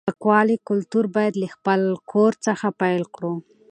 د 0.01 0.03
پاکوالي 0.07 0.57
کلتور 0.69 1.05
باید 1.15 1.33
له 1.43 1.47
خپل 1.55 1.81
کور 2.11 2.31
څخه 2.45 2.67
پیل 2.81 3.03
کړو. 3.15 3.33